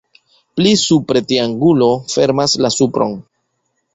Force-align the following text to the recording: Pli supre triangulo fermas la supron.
Pli 0.59 0.71
supre 0.83 1.21
triangulo 1.31 1.91
fermas 2.13 2.57
la 2.67 2.75
supron. 2.79 3.17